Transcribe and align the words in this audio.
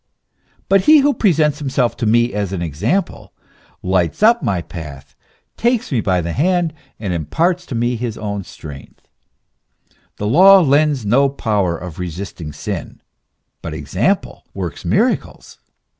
But 0.67 0.85
he 0.85 1.01
who 1.01 1.13
presents 1.13 1.59
himself 1.59 1.95
to 1.97 2.07
me 2.07 2.33
as 2.33 2.51
an 2.53 2.63
ex 2.63 2.79
THE 2.79 2.87
MYSTERY 2.87 2.97
OF 2.97 3.05
THE 3.05 3.11
CHRISTIAN 3.11 3.29
CHRIST. 3.29 3.63
ample, 3.83 3.89
lights 3.91 4.23
up 4.23 4.41
my 4.41 4.61
path, 4.63 5.15
takes 5.57 5.91
me 5.91 6.01
by 6.01 6.21
the 6.21 6.31
hand, 6.31 6.73
and 6.99 7.13
imparts 7.13 7.67
to 7.67 7.75
me 7.75 7.95
his 7.95 8.17
own 8.17 8.43
strength. 8.43 9.07
The 10.17 10.25
law 10.25 10.59
lends 10.61 11.05
no 11.05 11.29
power 11.29 11.77
of 11.77 11.99
resisting 11.99 12.51
sin, 12.51 13.03
hut 13.63 13.75
example 13.75 14.43
works 14.55 14.83
miracles. 14.83 15.59